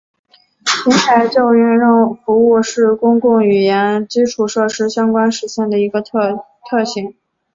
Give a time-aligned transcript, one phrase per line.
[0.83, 7.13] 平台叫用服务是公共语言基础设施相关实现的一个特性。